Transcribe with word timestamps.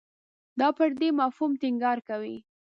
دا 0.59 0.67
پر 0.77 0.89
دې 0.99 1.09
مفهوم 1.21 1.51
ټینګار 1.61 1.97
کوي. 2.07 2.37